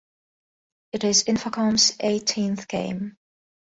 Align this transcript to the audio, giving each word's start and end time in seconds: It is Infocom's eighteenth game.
It 0.93 1.03
is 1.03 1.25
Infocom's 1.25 1.95
eighteenth 1.99 2.67
game. 2.67 3.17